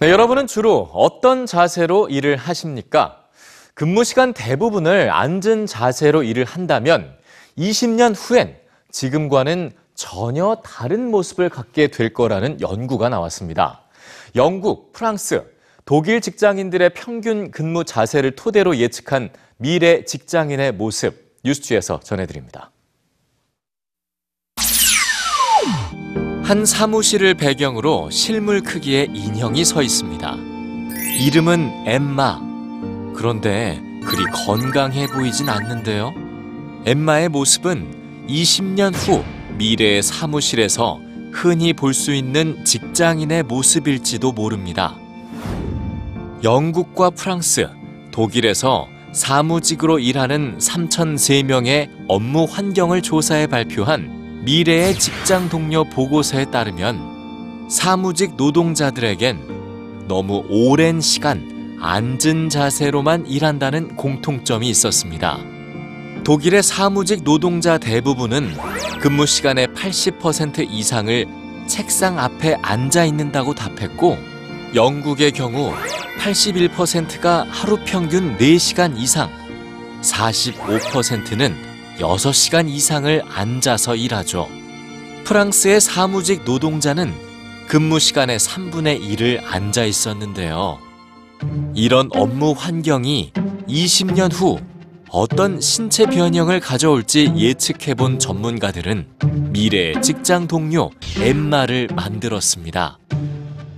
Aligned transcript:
네, 0.00 0.12
여러분은 0.12 0.46
주로 0.46 0.88
어떤 0.92 1.44
자세로 1.44 2.08
일을 2.08 2.36
하십니까? 2.36 3.24
근무 3.74 4.04
시간 4.04 4.32
대부분을 4.32 5.10
앉은 5.10 5.66
자세로 5.66 6.22
일을 6.22 6.44
한다면 6.44 7.16
20년 7.58 8.14
후엔 8.16 8.56
지금과는 8.92 9.72
전혀 9.96 10.58
다른 10.62 11.10
모습을 11.10 11.48
갖게 11.48 11.88
될 11.88 12.12
거라는 12.12 12.60
연구가 12.60 13.08
나왔습니다. 13.08 13.88
영국, 14.36 14.92
프랑스, 14.92 15.42
독일 15.84 16.20
직장인들의 16.20 16.90
평균 16.90 17.50
근무 17.50 17.82
자세를 17.82 18.36
토대로 18.36 18.76
예측한 18.76 19.30
미래 19.56 20.04
직장인의 20.04 20.74
모습 20.74 21.34
뉴스지에서 21.42 21.98
전해드립니다. 22.04 22.70
한 26.48 26.64
사무실을 26.64 27.34
배경으로 27.34 28.08
실물 28.08 28.62
크기의 28.62 29.10
인형이 29.12 29.66
서 29.66 29.82
있습니다. 29.82 30.34
이름은 31.20 31.84
엠마. 31.84 32.40
그런데 33.14 33.78
그리 34.02 34.24
건강해 34.32 35.06
보이진 35.08 35.50
않는데요. 35.50 36.14
엠마의 36.86 37.28
모습은 37.28 38.26
20년 38.30 38.94
후 38.94 39.22
미래의 39.58 40.02
사무실에서 40.02 40.98
흔히 41.34 41.74
볼 41.74 41.92
수 41.92 42.14
있는 42.14 42.64
직장인의 42.64 43.42
모습일지도 43.42 44.32
모릅니다. 44.32 44.96
영국과 46.42 47.10
프랑스, 47.10 47.68
독일에서 48.10 48.88
사무직으로 49.12 49.98
일하는 49.98 50.56
3,003명의 50.56 51.90
업무 52.08 52.44
환경을 52.44 53.02
조사해 53.02 53.48
발표한 53.48 54.17
미래의 54.44 54.98
직장 54.98 55.48
동료 55.48 55.84
보고서에 55.84 56.46
따르면 56.46 57.68
사무직 57.68 58.36
노동자들에겐 58.36 60.06
너무 60.08 60.44
오랜 60.48 61.00
시간 61.00 61.76
앉은 61.80 62.48
자세로만 62.48 63.26
일한다는 63.26 63.96
공통점이 63.96 64.68
있었습니다. 64.68 65.38
독일의 66.24 66.62
사무직 66.62 67.24
노동자 67.24 67.78
대부분은 67.78 68.54
근무 69.00 69.26
시간의 69.26 69.68
80% 69.68 70.66
이상을 70.70 71.26
책상 71.66 72.18
앞에 72.18 72.56
앉아 72.62 73.04
있는다고 73.04 73.54
답했고 73.54 74.16
영국의 74.74 75.32
경우 75.32 75.72
81%가 76.18 77.46
하루 77.48 77.78
평균 77.84 78.36
4시간 78.38 78.98
이상, 78.98 79.30
45%는 80.02 81.67
6시간 81.98 82.68
이상을 82.68 83.22
앉아서 83.28 83.96
일하죠. 83.96 84.48
프랑스의 85.24 85.80
사무직 85.80 86.44
노동자는 86.44 87.12
근무 87.66 87.98
시간의 87.98 88.38
3분의 88.38 89.00
1을 89.00 89.42
앉아 89.44 89.84
있었는데요. 89.84 90.78
이런 91.74 92.08
업무 92.14 92.52
환경이 92.56 93.32
20년 93.68 94.32
후 94.32 94.58
어떤 95.10 95.60
신체 95.60 96.06
변형을 96.06 96.60
가져올지 96.60 97.32
예측해 97.36 97.94
본 97.94 98.18
전문가들은 98.18 99.06
미래의 99.50 100.00
직장 100.02 100.46
동료 100.46 100.90
엠마를 101.20 101.88
만들었습니다. 101.94 102.98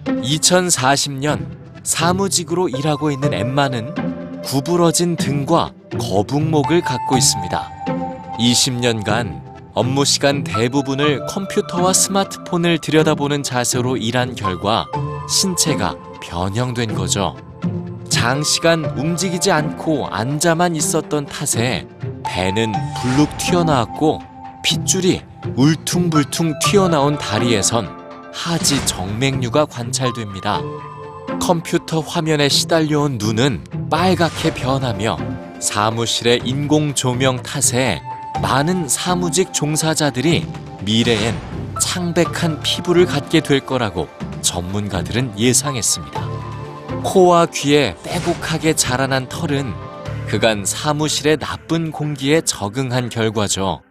2040년 0.04 1.46
사무직으로 1.82 2.68
일하고 2.68 3.10
있는 3.10 3.32
엠마는 3.32 4.42
구부러진 4.42 5.16
등과 5.16 5.72
거북목을 5.98 6.82
갖고 6.82 7.16
있습니다. 7.16 7.99
20년간 8.40 9.50
업무 9.74 10.04
시간 10.04 10.42
대부분을 10.42 11.26
컴퓨터와 11.26 11.92
스마트폰을 11.92 12.78
들여다보는 12.78 13.42
자세로 13.42 13.98
일한 13.98 14.34
결과 14.34 14.86
신체가 15.28 15.94
변형된 16.22 16.94
거죠. 16.94 17.36
장시간 18.08 18.84
움직이지 18.84 19.52
않고 19.52 20.08
앉아만 20.08 20.74
있었던 20.74 21.26
탓에 21.26 21.86
배는 22.24 22.72
불룩 23.00 23.36
튀어나왔고 23.38 24.20
핏줄이 24.64 25.22
울퉁불퉁 25.54 26.54
튀어나온 26.64 27.16
다리에선 27.18 28.00
하지 28.32 28.84
정맥류가 28.86 29.66
관찰됩니다. 29.66 30.60
컴퓨터 31.40 32.00
화면에 32.00 32.48
시달려온 32.48 33.18
눈은 33.18 33.64
빨갛게 33.90 34.54
변하며 34.54 35.18
사무실의 35.60 36.40
인공 36.44 36.94
조명 36.94 37.42
탓에 37.42 38.00
많은 38.42 38.88
사무직 38.88 39.52
종사자들이 39.52 40.46
미래엔 40.82 41.34
창백한 41.80 42.60
피부를 42.62 43.04
갖게 43.04 43.40
될 43.40 43.60
거라고 43.60 44.08
전문가들은 44.40 45.38
예상했습니다. 45.38 46.28
코와 47.04 47.46
귀에 47.46 47.94
빼곡하게 48.02 48.74
자라난 48.74 49.28
털은 49.28 49.72
그간 50.28 50.64
사무실의 50.64 51.38
나쁜 51.38 51.90
공기에 51.90 52.40
적응한 52.40 53.10
결과죠. 53.10 53.82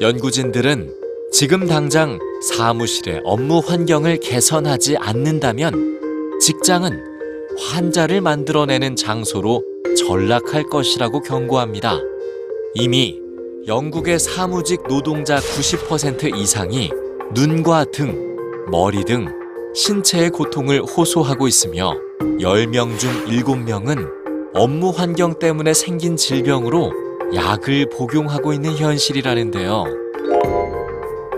연구진들은 0.00 0.94
지금 1.32 1.66
당장 1.66 2.18
사무실의 2.48 3.22
업무 3.24 3.58
환경을 3.58 4.20
개선하지 4.20 4.96
않는다면 4.98 6.38
직장은 6.40 7.04
환자를 7.58 8.20
만들어내는 8.20 8.96
장소로 8.96 9.62
전락할 9.98 10.64
것이라고 10.64 11.22
경고합니다. 11.22 11.98
이미 12.74 13.20
영국의 13.66 14.18
사무직 14.18 14.84
노동자 14.88 15.36
90% 15.36 16.34
이상이 16.34 16.90
눈과 17.34 17.84
등, 17.92 18.36
머리 18.70 19.04
등 19.04 19.26
신체의 19.74 20.30
고통을 20.30 20.80
호소하고 20.80 21.46
있으며 21.46 21.94
10명 22.40 22.98
중 22.98 23.10
7명은 23.26 24.08
업무 24.54 24.88
환경 24.88 25.38
때문에 25.38 25.74
생긴 25.74 26.16
질병으로 26.16 26.90
약을 27.34 27.90
복용하고 27.90 28.54
있는 28.54 28.74
현실이라는데요. 28.76 29.84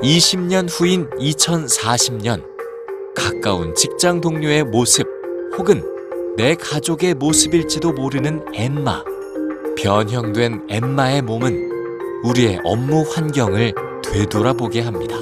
20년 0.00 0.68
후인 0.70 1.10
2040년 1.10 2.44
가까운 3.16 3.74
직장 3.74 4.20
동료의 4.20 4.62
모습 4.64 5.08
혹은 5.58 5.82
내 6.36 6.54
가족의 6.54 7.14
모습일지도 7.14 7.92
모르는 7.92 8.44
엠마. 8.54 9.02
변형된 9.76 10.66
엠마의 10.68 11.22
몸은 11.22 11.71
우리의 12.22 12.60
업무 12.64 13.02
환경을 13.02 13.74
되돌아보게 14.04 14.80
합니다. 14.80 15.16